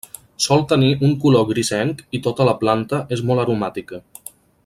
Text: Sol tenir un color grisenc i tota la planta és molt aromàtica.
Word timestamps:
Sol 0.43 0.61
tenir 0.69 0.87
un 1.07 1.11
color 1.25 1.45
grisenc 1.51 2.01
i 2.19 2.23
tota 2.29 2.49
la 2.51 2.57
planta 2.63 3.03
és 3.17 3.25
molt 3.31 3.45
aromàtica. 3.45 4.01